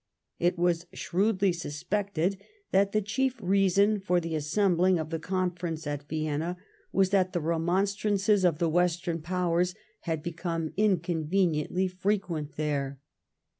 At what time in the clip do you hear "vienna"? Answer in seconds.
6.09-6.57